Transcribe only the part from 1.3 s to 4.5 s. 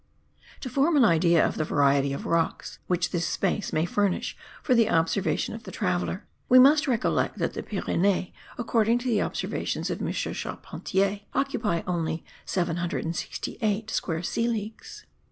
of the variety of rocks which this space may furnish